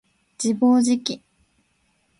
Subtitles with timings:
[0.43, 1.21] 自暴自棄